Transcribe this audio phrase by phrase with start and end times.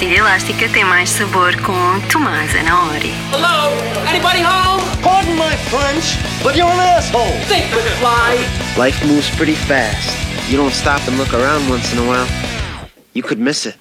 [0.00, 3.12] pastilha elástica tem mais sabor com Tomás Anaori.
[3.32, 3.70] Hello?
[4.08, 4.80] Anybody home?
[5.02, 7.30] Pardon my French, but you're an asshole.
[7.46, 8.38] Think with fly.
[8.78, 10.08] Life moves pretty fast.
[10.48, 12.26] You don't stop and look around once in a while,
[13.12, 13.76] you could miss it.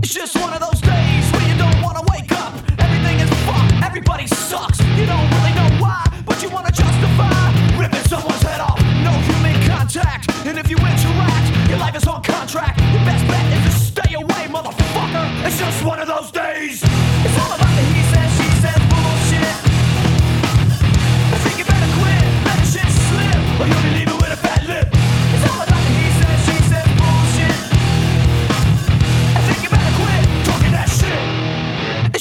[0.00, 2.54] It's just one of those days where you don't wanna wake up.
[2.78, 4.78] Everything is fucked, everybody sucks.
[4.96, 8.78] You don't really know why, but you wanna justify ripping someone's head off.
[9.02, 11.01] No human contact, and if you interact,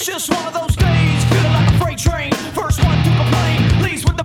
[0.02, 2.32] It's just one of those days, like a freight train.
[2.58, 4.24] First one to complain, with the.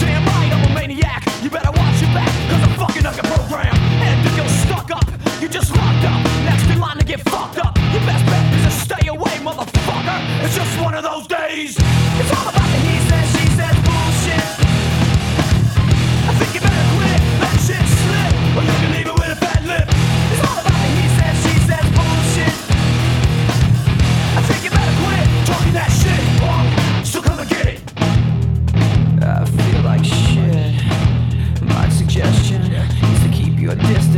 [0.00, 1.22] Damn right, I'm a maniac.
[1.42, 3.74] You better watch your back, cause I'm fucking up your program.
[3.76, 5.04] And if you're stuck up,
[5.42, 6.24] you just locked up.
[6.46, 7.76] Next in line to get fucked up.
[7.92, 10.44] Your best bet is to stay away, motherfucker.
[10.46, 11.76] It's just one of those days.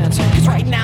[0.09, 0.69] Cause right now